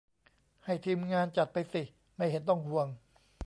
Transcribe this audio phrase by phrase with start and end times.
[0.65, 1.81] ให้ ทีมงาน จัดไปสิ
[2.15, 2.87] ไม่เห็นต้องห่วง